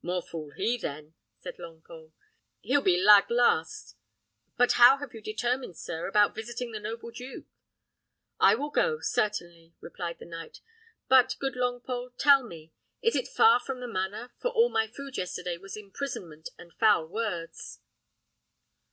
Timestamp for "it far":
13.16-13.58